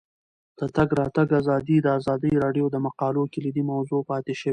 د 0.59 0.61
تګ 0.75 0.89
راتګ 0.99 1.27
ازادي 1.41 1.77
د 1.81 1.87
ازادي 1.99 2.31
راډیو 2.43 2.65
د 2.71 2.75
مقالو 2.85 3.31
کلیدي 3.33 3.63
موضوع 3.71 4.01
پاتې 4.09 4.33
شوی. 4.41 4.49